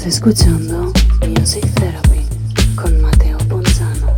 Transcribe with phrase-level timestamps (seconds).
[0.00, 0.92] Estás escuchando
[1.28, 2.24] Music Therapy
[2.74, 4.16] con Mateo Ponzano.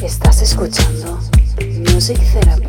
[0.00, 1.18] Estás escuchando
[1.90, 2.63] Music Therapy.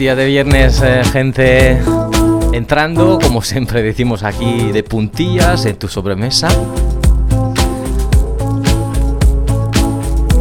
[0.00, 1.78] Día de viernes, eh, gente.
[2.54, 6.48] Entrando, como siempre decimos aquí, de puntillas en tu sobremesa.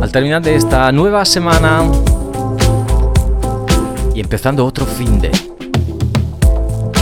[0.02, 1.84] Al terminar de esta nueva semana
[4.16, 5.32] y empezando otro fin de.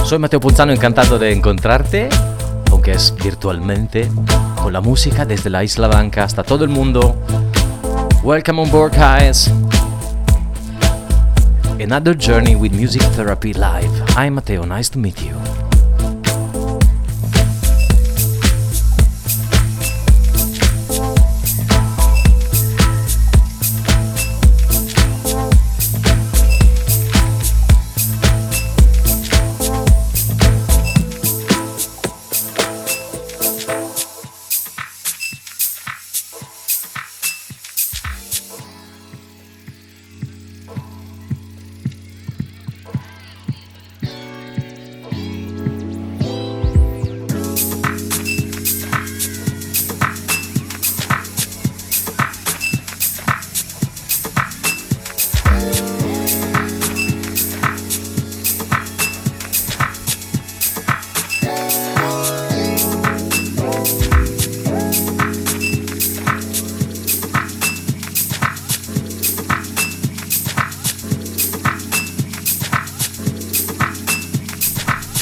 [0.03, 2.09] Soy Mateo Punzano, encantado de encontrarte,
[2.71, 4.09] aunque es virtualmente,
[4.63, 7.17] con la música desde la Isla Blanca hasta todo el mundo.
[8.23, 9.47] Welcome on board, guys.
[11.87, 13.89] Another journey with music therapy live.
[14.17, 15.36] I'm Matteo, nice to meet you.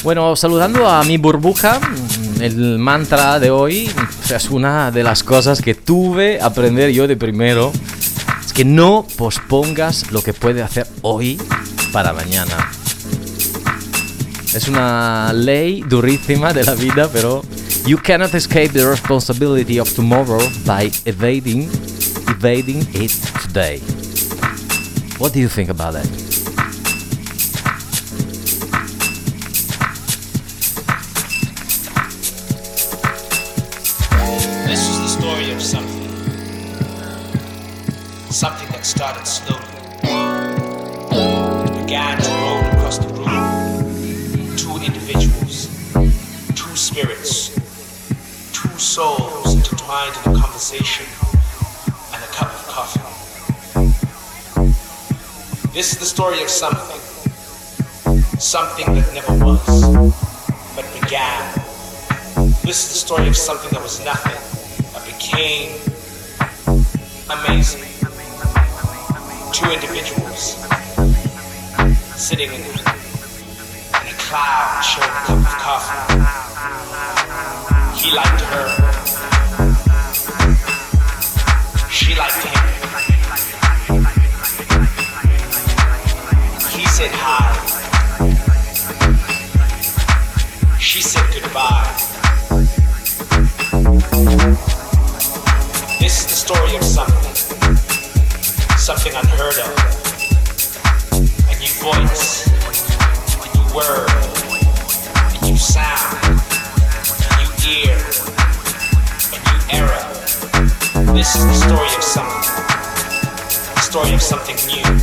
[0.06, 1.80] Bueno, saludando a mi burbuja,
[2.40, 3.90] el mantra de hoy
[4.32, 7.72] es una de las cosas que tuve aprender yo de primero.
[8.40, 11.42] Es que no pospongas lo que puedes hacer hoy
[11.92, 12.70] para mañana.
[14.54, 17.42] Es una ley durísima de la vida, pero
[17.84, 21.68] you cannot escape the responsibility of tomorrow by evading
[22.28, 23.10] evading it
[23.42, 23.80] today.
[25.18, 26.25] What do you think about that?
[55.76, 56.98] This is the story of something,
[58.38, 59.60] something that never was,
[60.74, 61.52] but began.
[62.64, 64.40] This is the story of something that was nothing,
[64.94, 65.78] that became
[67.28, 67.82] amazing
[69.52, 70.56] two individuals
[72.16, 72.70] sitting in, in
[74.08, 76.24] a cloud sharing a cup of coffee.
[78.00, 78.66] He liked her.
[81.90, 82.55] She liked him.
[86.96, 87.52] He said hi.
[90.80, 91.92] She said goodbye.
[96.00, 97.36] This is the story of something
[98.78, 99.76] something unheard of.
[101.12, 102.48] A new voice,
[103.44, 104.08] a new word,
[105.36, 108.00] a new sound, a new ear,
[109.34, 110.00] a new era.
[111.12, 112.40] This is the story of something.
[113.74, 114.96] The story of something new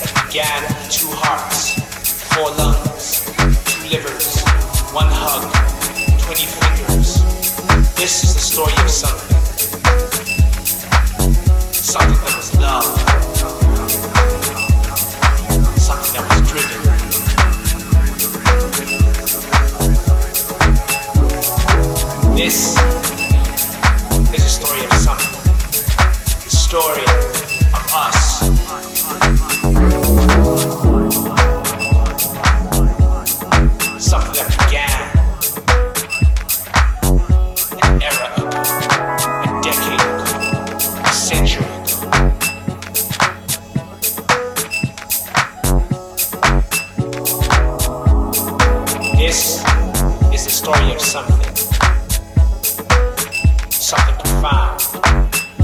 [0.00, 1.78] that began two hearts,
[2.34, 3.22] four lungs,
[3.64, 4.42] two livers,
[4.90, 5.46] one hug,
[6.18, 7.22] twenty fingers.
[7.94, 9.36] This is the story of something.
[11.72, 12.90] Something that was love.
[22.36, 22.74] This
[24.34, 25.38] is a story of something.
[26.42, 27.09] The story
[49.30, 49.62] This
[50.34, 51.54] is the story of something.
[53.70, 54.80] something profound.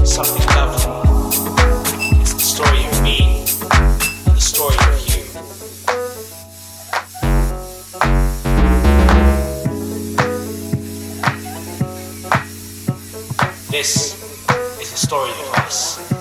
[0.07, 2.21] Something lovely.
[2.21, 3.43] It's the story of me,
[4.23, 5.23] the story of you.
[13.69, 14.15] This
[14.79, 16.16] is the story of us.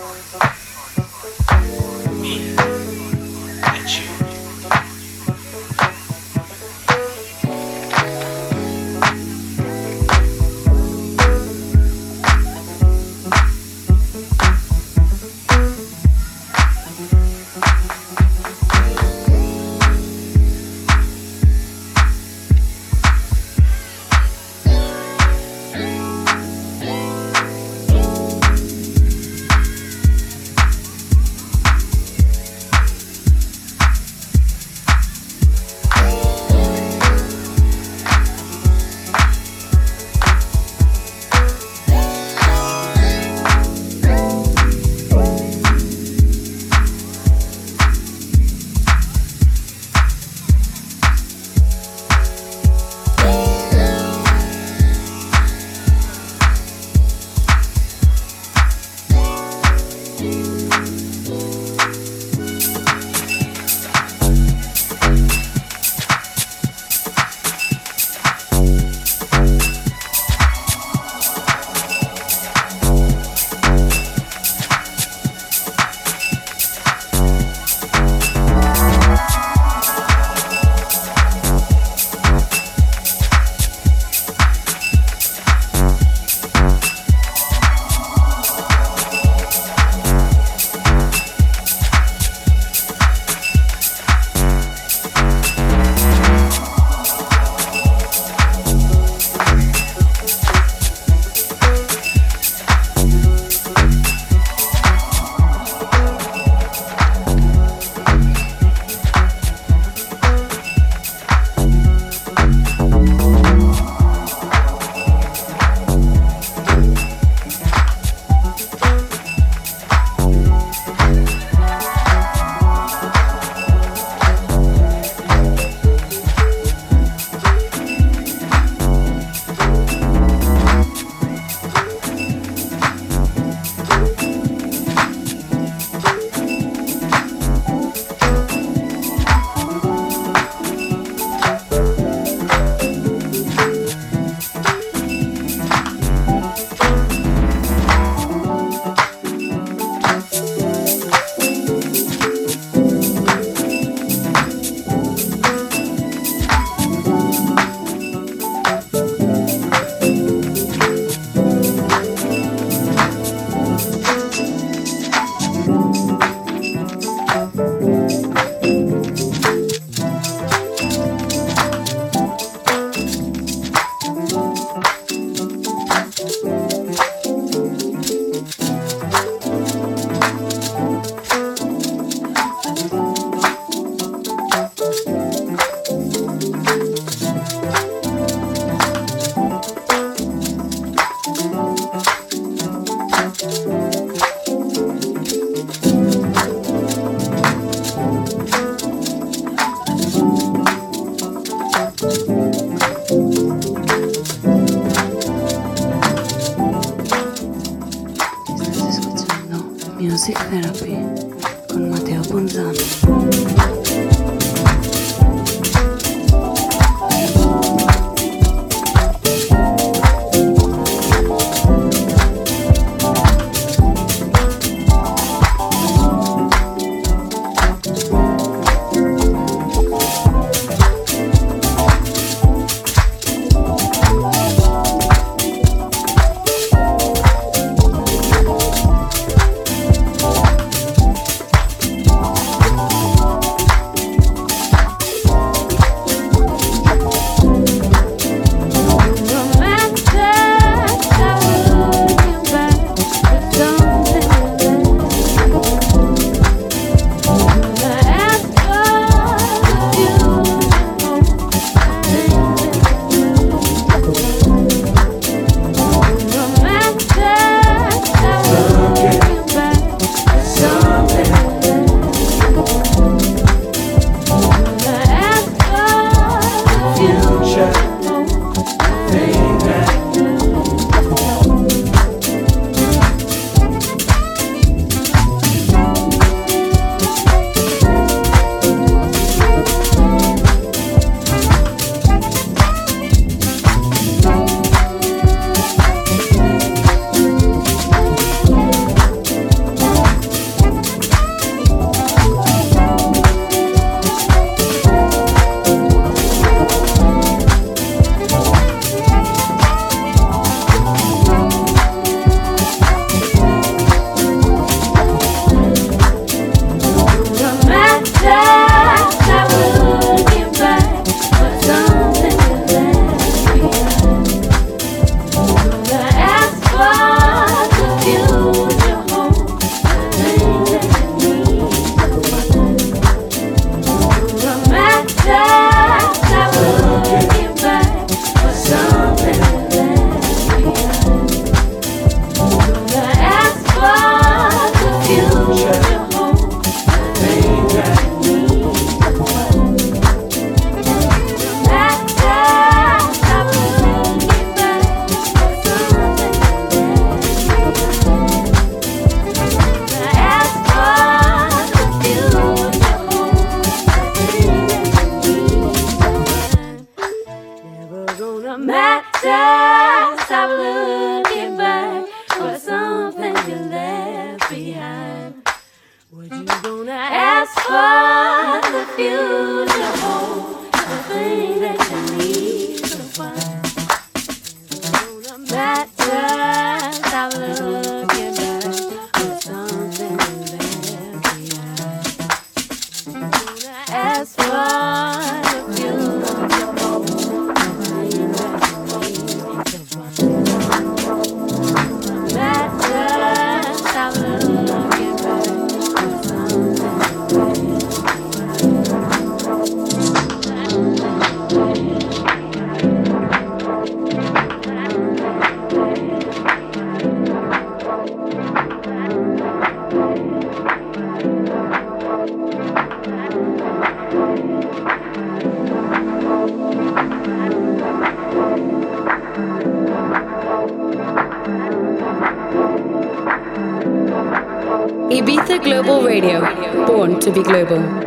[437.21, 438.06] To be global.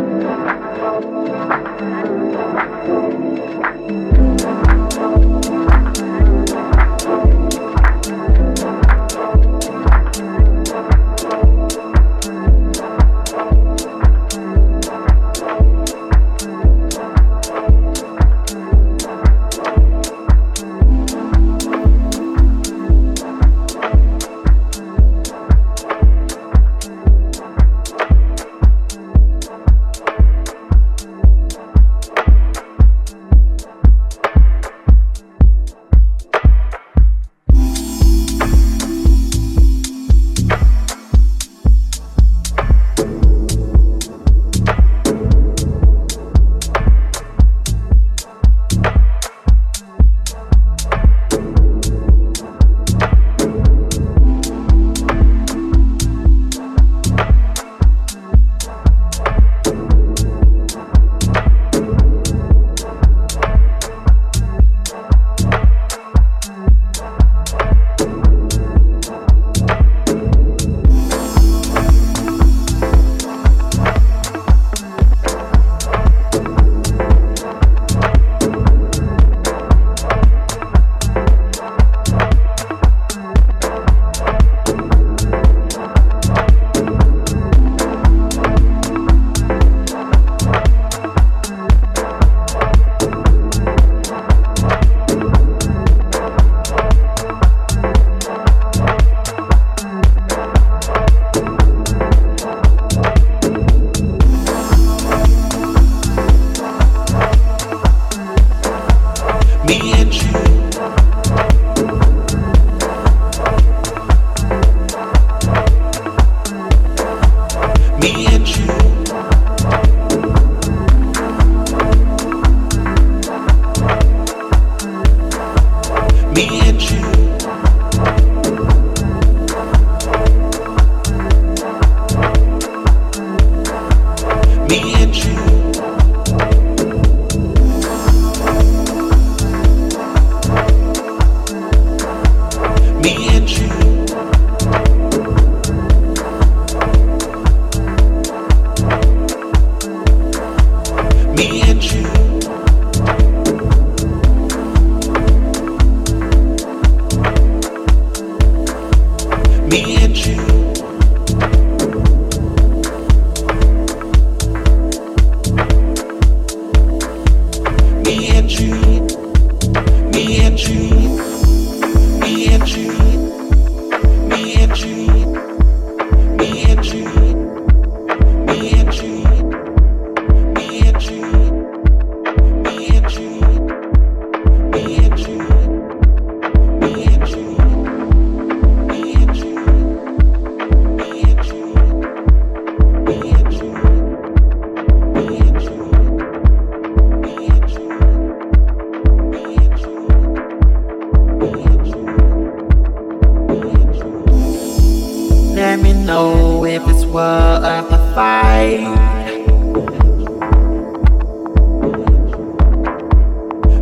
[207.12, 208.86] What a fight.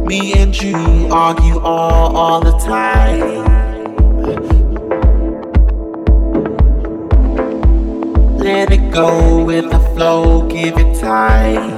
[0.05, 3.43] Me and you argue all, all the time.
[8.37, 11.77] Let it go with the flow, give it time.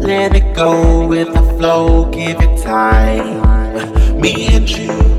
[0.00, 4.20] Let it go with the flow, give it time.
[4.20, 5.15] Me and you.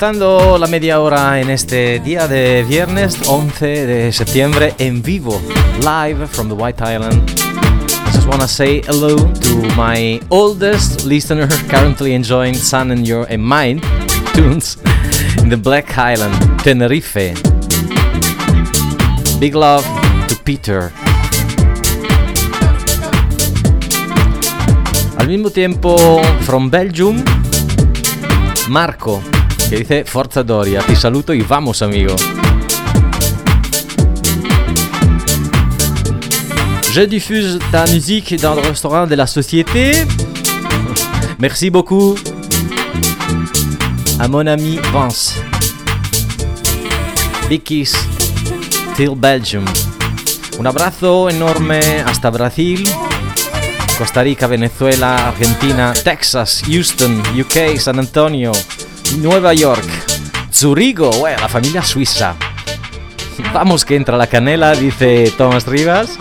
[0.00, 5.38] Cruzando la media hora en este día de viernes 11 de septiembre en vivo,
[5.80, 7.28] live from the White Island.
[7.28, 13.26] I just want to say hello to my oldest listener currently enjoying Sun and Your
[13.30, 13.82] and Mine
[14.32, 14.78] tunes
[15.42, 16.34] in the Black Island,
[16.64, 17.34] Tenerife.
[19.38, 19.84] Big love
[20.28, 20.90] to Peter.
[25.18, 25.98] Al mismo tiempo,
[26.46, 27.22] from Belgium,
[28.70, 29.20] Marco,
[29.70, 30.82] que dice Forza Doria.
[30.82, 32.16] Ti saluto y vamos, amigo.
[36.92, 39.92] Je diffuse ta musique dans le restaurant de la société.
[41.38, 42.16] Merci beaucoup
[44.18, 45.36] à mon ami Vance.
[47.48, 49.64] Big till Belgium.
[50.58, 52.84] Un abrazo enorme hasta Brasil,
[53.96, 58.52] Costa Rica, Venezuela, Argentina, Texas, Houston, UK, San Antonio,
[59.18, 59.84] Nueva York,
[60.52, 62.36] Zurigo, bueno, la familia suiza.
[63.52, 66.16] Vamos que entra la canela, dice Thomas Rivas.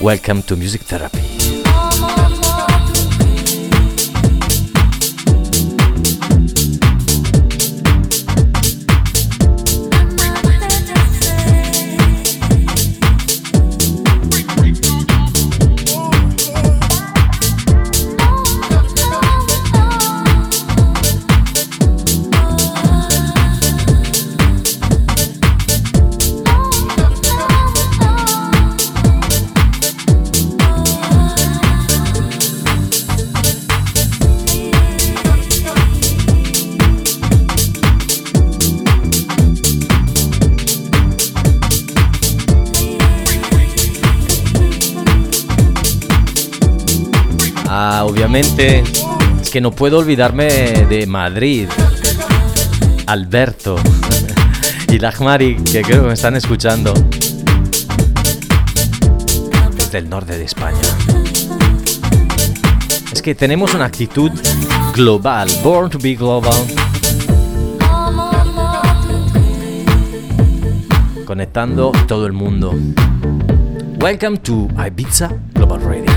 [0.00, 1.33] Welcome to Music Therapy.
[48.36, 50.48] Es que no puedo olvidarme
[50.88, 51.68] de Madrid.
[53.06, 53.76] Alberto
[54.88, 56.92] y Lajmari, que creo que me están escuchando.
[59.76, 60.80] Desde el norte de España.
[63.12, 64.32] Es que tenemos una actitud
[64.94, 66.52] global, born to be global.
[71.24, 72.74] Conectando todo el mundo.
[74.00, 76.13] Welcome to Ibiza Global Radio.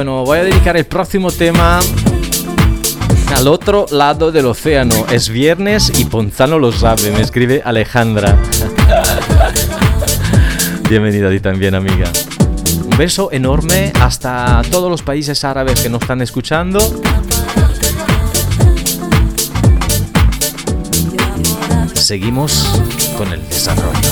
[0.00, 1.78] Bueno, voy a dedicar el próximo tema
[3.36, 4.94] al otro lado del océano.
[5.12, 8.34] Es viernes y Ponzano lo sabe, me escribe Alejandra.
[10.88, 12.10] Bienvenida a ti también, amiga.
[12.82, 16.80] Un beso enorme hasta todos los países árabes que nos están escuchando.
[21.92, 22.80] Seguimos
[23.18, 24.09] con el desarrollo.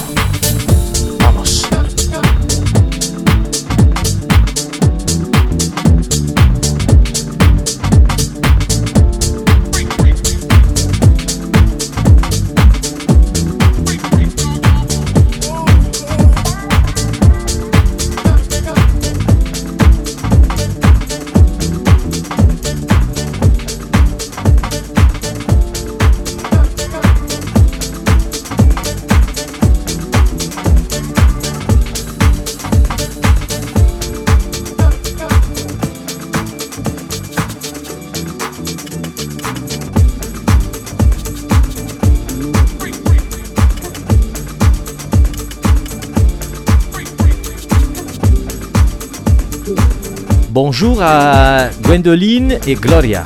[50.61, 53.23] Bonjour à Gwendoline et Gloria,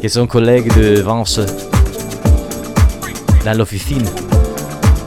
[0.00, 1.38] qui sont collègues de Vance
[3.44, 4.04] dans l'officine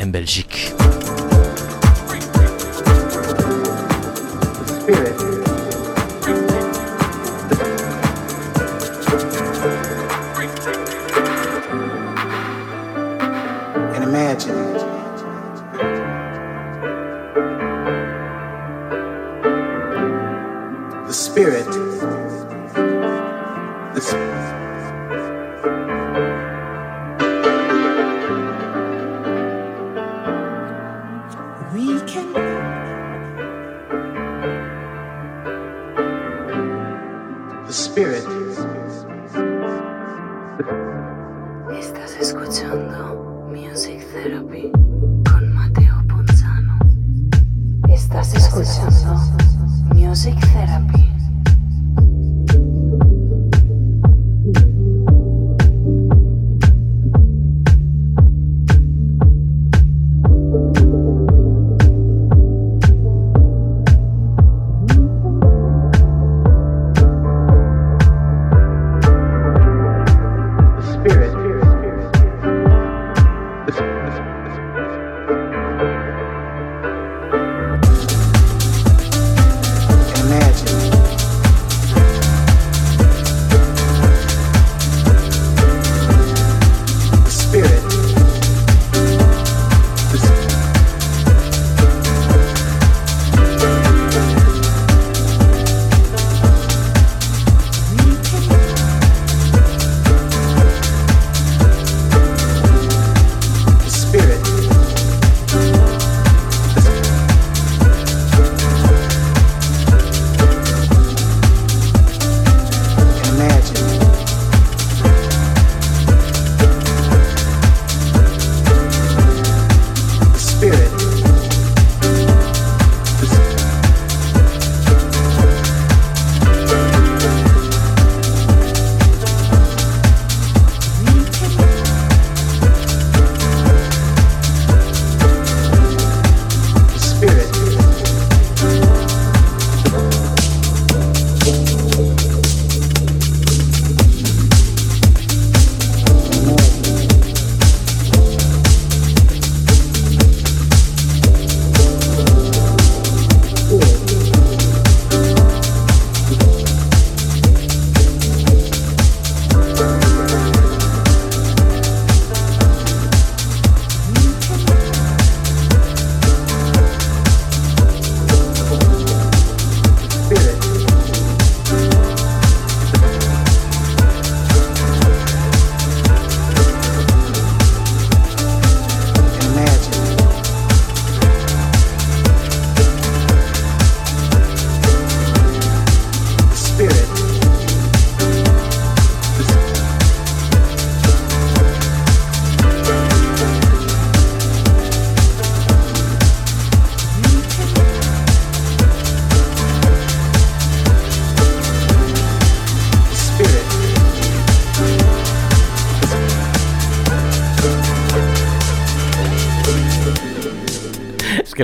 [0.02, 0.49] en Belgique.
[50.60, 51.19] Therapy.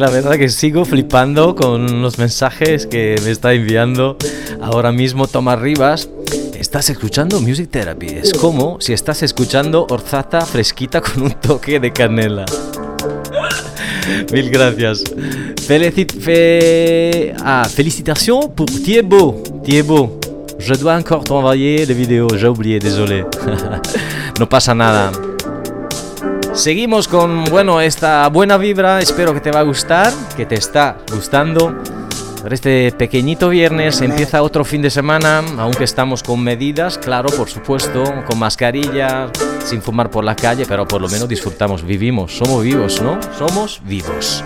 [0.06, 4.18] La verdad que sigo flipando con los mensajes que me está enviando
[4.62, 6.10] ahora mismo Tomás Rivas.
[6.54, 8.10] Estás escuchando Music Therapy.
[8.10, 12.46] Es como si estás escuchando Orzata fresquita con un toque de canela.
[14.32, 15.04] Mil gracias.
[15.66, 17.34] Felicit fe...
[17.44, 19.42] Ah, félicitations pour Thibaut.
[19.64, 20.20] Thibaut.
[20.60, 22.28] Je dois encore t'envoyer les vidéos.
[22.38, 23.26] J'ai oublié, désolé.
[24.40, 25.12] no pasa nada.
[26.56, 29.00] Seguimos con, bueno, esta buena vibra.
[29.00, 31.76] Espero que te va a gustar, que te está gustando.
[32.50, 38.04] Este pequeñito viernes empieza otro fin de semana, aunque estamos con medidas, claro, por supuesto,
[38.26, 39.30] con mascarilla,
[39.66, 43.20] sin fumar por la calle, pero por lo menos disfrutamos, vivimos, somos vivos, ¿no?
[43.38, 44.44] Somos vivos.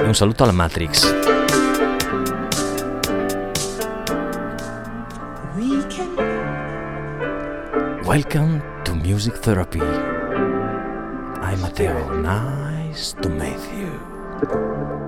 [0.00, 1.14] Y un saludo a la Matrix.
[8.04, 9.80] Welcome to Music Therapy.
[11.52, 12.22] I'm Mateo.
[12.22, 15.01] Nice to meet you.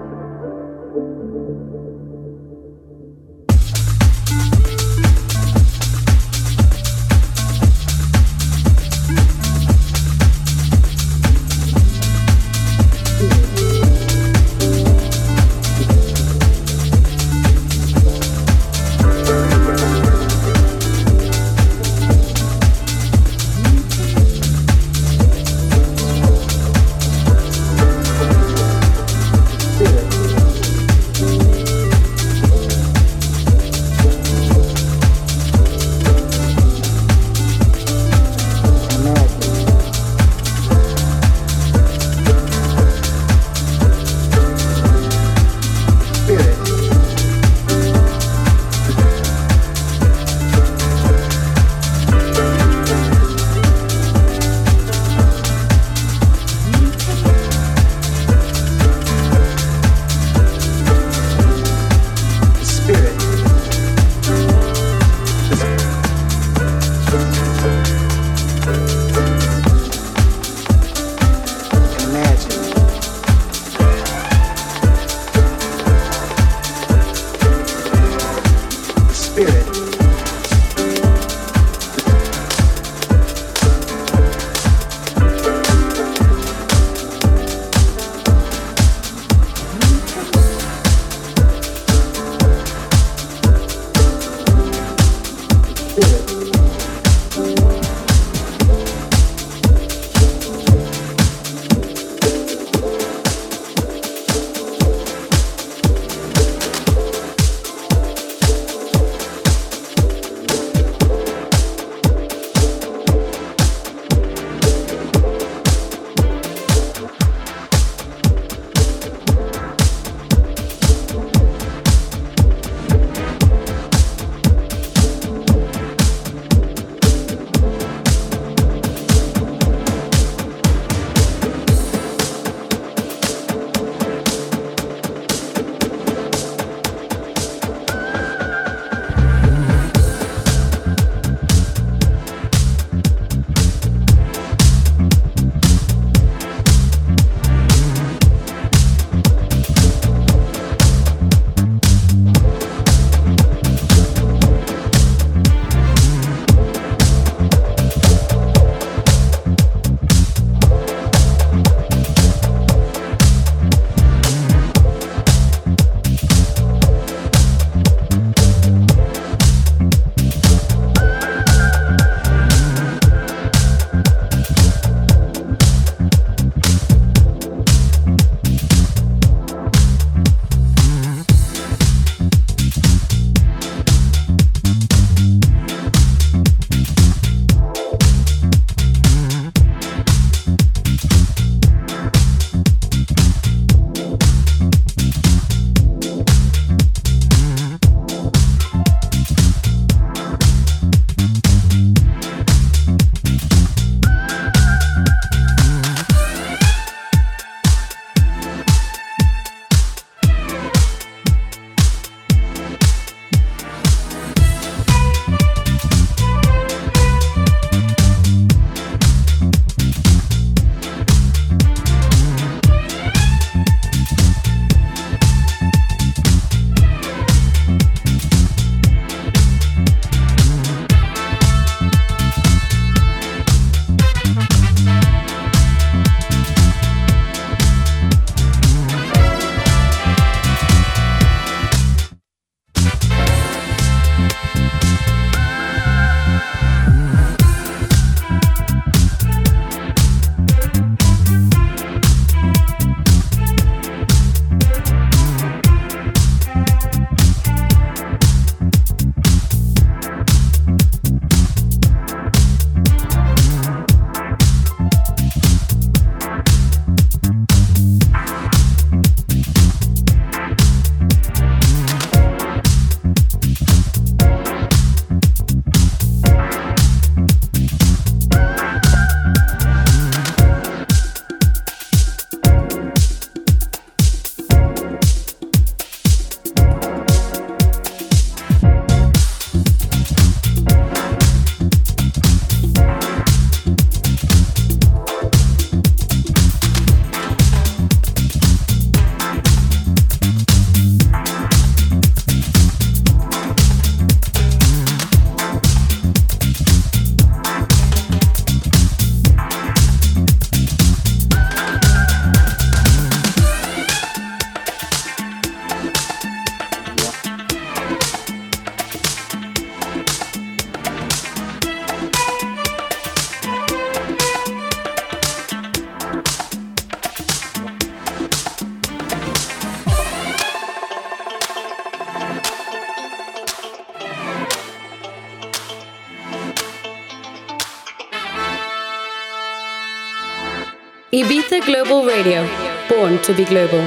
[341.15, 342.45] Ibiza Global Radio,
[342.89, 343.79] born to be global.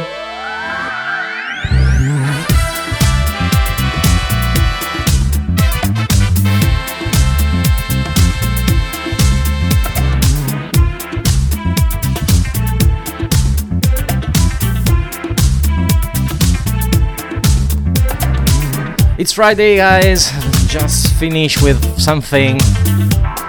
[19.20, 20.32] It's Friday, guys.
[20.70, 22.58] Just finish with something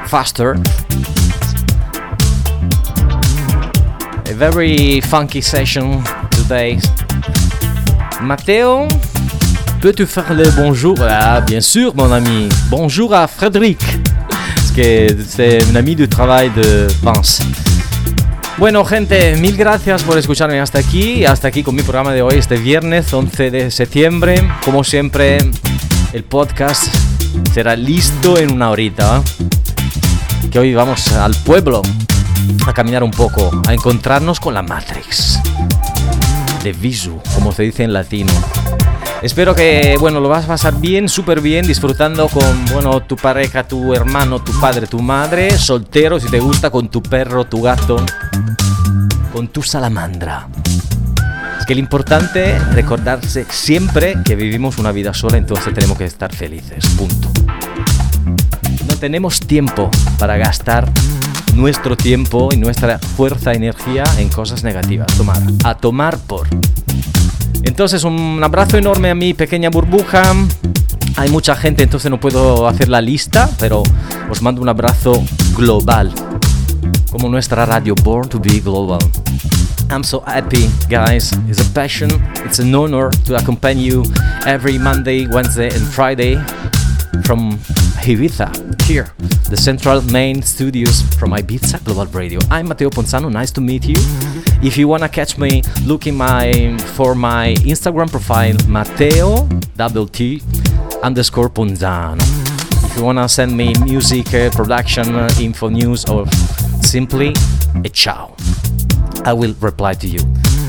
[0.09, 0.57] faster.
[4.39, 6.79] Very funky session today.
[8.23, 8.87] Mateo
[9.81, 12.49] peux-tu faire le bonjour Ah, bien sûr, mon ami.
[12.71, 13.81] Bonjour à Frédéric.
[14.57, 17.41] Es que c'est un ami du travail de Vance.
[18.59, 21.25] Bueno, gente, mil gracias por escucharme hasta aquí.
[21.25, 24.49] Hasta aquí con mi programa de hoy, este viernes 11 de septiembre.
[24.65, 25.39] Como siempre,
[26.13, 26.95] el podcast
[27.53, 29.21] será listo en una horita.
[30.53, 31.83] Que hoy vamos al pueblo
[32.67, 35.41] a caminar un poco, a encontrarnos con la Matrix.
[36.63, 38.33] De Visu, como se dice en latino.
[39.23, 43.67] Espero que, bueno, lo vas a pasar bien, súper bien, disfrutando con, bueno, tu pareja,
[43.67, 47.97] tu hermano, tu padre, tu madre, soltero si te gusta, con tu perro, tu gato,
[49.33, 50.49] con tu salamandra.
[51.59, 56.05] Es que lo importante es recordarse siempre que vivimos una vida sola, entonces tenemos que
[56.05, 57.29] estar felices, punto.
[58.87, 60.89] No tenemos tiempo para gastar
[61.55, 65.09] nuestro tiempo y nuestra fuerza, energía en cosas negativas.
[65.17, 66.49] Tomar, a tomar por.
[67.65, 70.23] Entonces un abrazo enorme a mi pequeña burbuja.
[71.17, 73.83] Hay mucha gente, entonces no puedo hacer la lista, pero
[74.31, 75.23] os mando un abrazo
[75.57, 76.13] global.
[77.11, 78.99] Como nuestra radio Born to be Global.
[79.91, 81.33] I'm so happy, guys.
[81.49, 82.11] It's a passion,
[82.45, 84.05] it's an honor to accompany you
[84.47, 86.37] every Monday, Wednesday, and Friday
[87.25, 87.59] from
[88.05, 89.13] Ibiza, here,
[89.51, 92.41] the central main studios from Ibiza Global Radio.
[92.51, 93.97] I'm Matteo Ponzano, nice to meet you.
[94.63, 100.41] If you wanna catch me, look in my for my Instagram profile, Matteo double T
[101.03, 102.23] underscore Ponzano.
[102.87, 106.27] If you wanna send me music, uh, production, uh, info, news, or
[106.81, 107.35] simply
[107.85, 108.35] a ciao,
[109.27, 110.21] I will reply to you.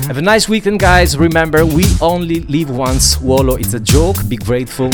[0.08, 1.16] Have a nice weekend, guys.
[1.16, 3.18] Remember, we only live once.
[3.18, 4.16] Wallow, it's a joke.
[4.28, 4.90] Be grateful.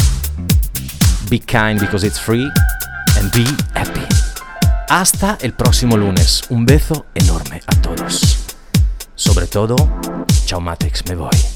[1.29, 2.49] Be kind because it's free.
[3.35, 4.01] Be happy.
[4.89, 6.43] Hasta el próximo lunes.
[6.49, 8.45] Un beso enorme a todos.
[9.15, 9.77] Sobre todo,
[10.45, 11.56] chao Matex, me voy.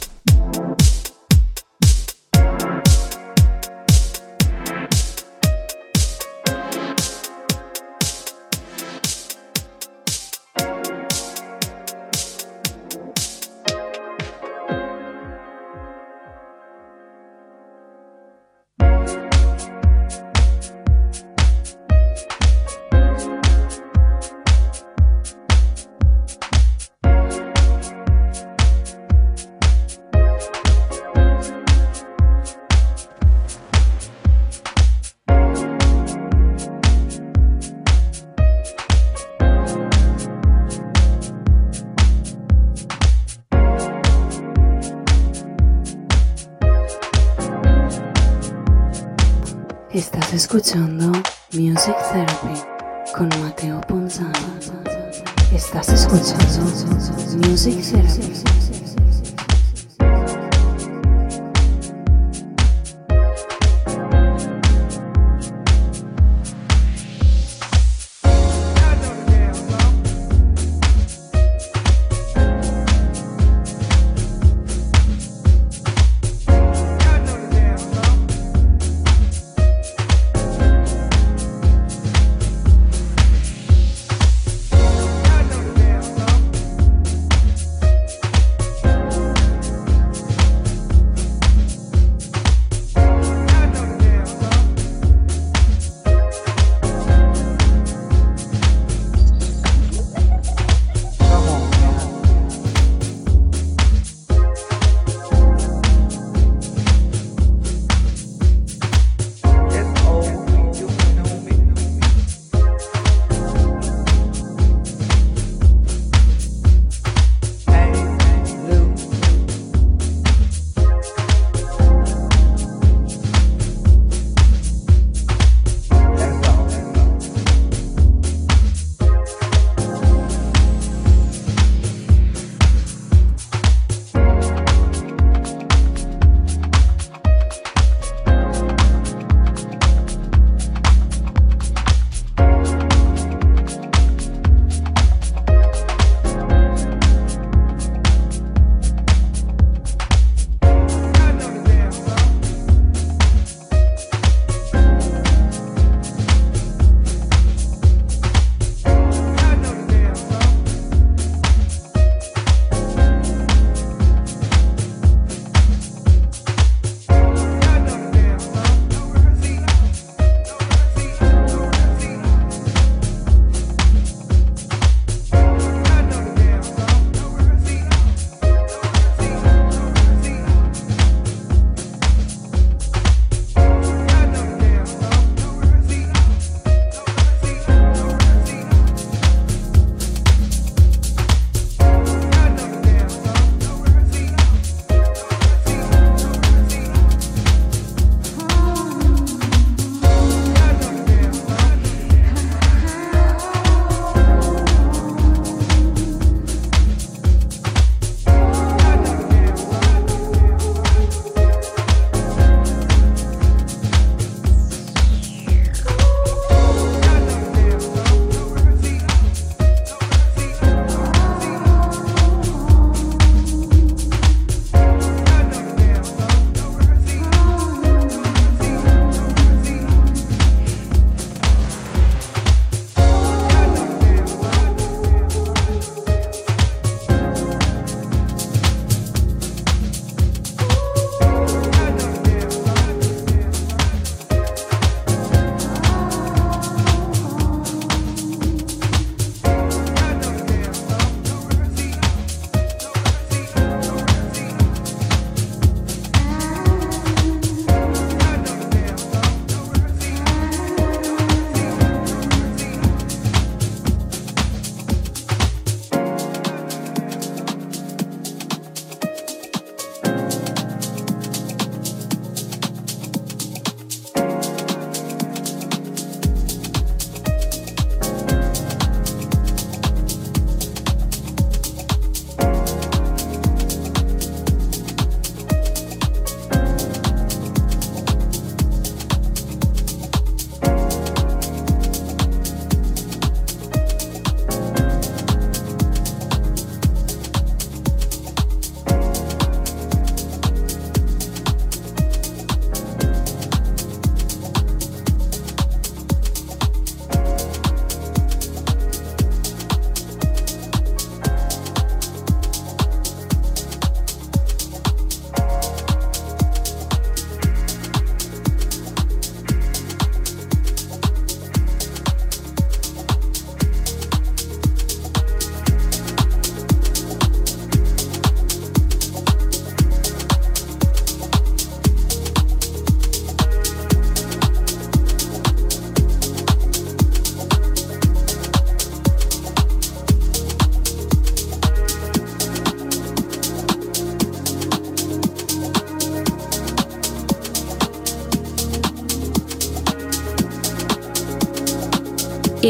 [58.03, 58.60] Music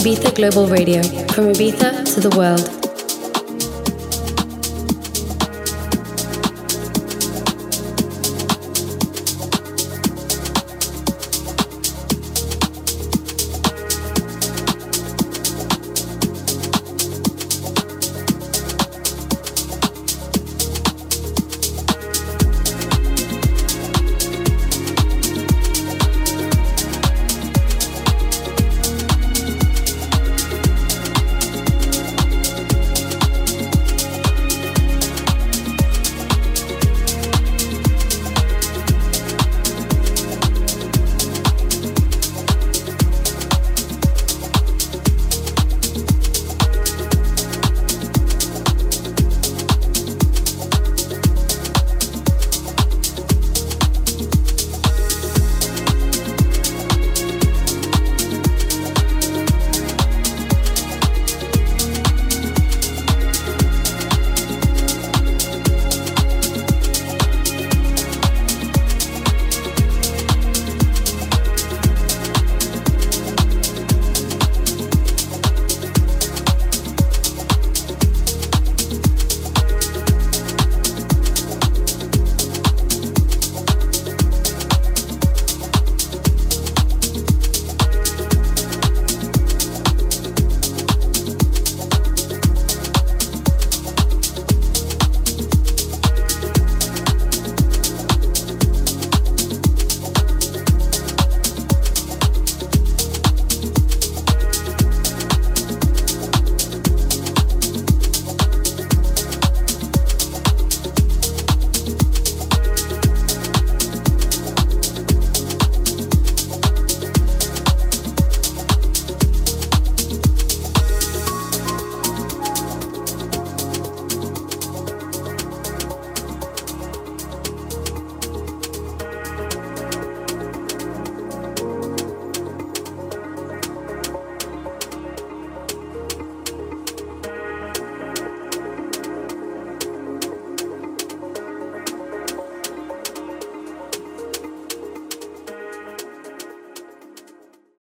[0.00, 1.02] Ibiza Global Radio,
[1.34, 2.79] from Ibiza to the world.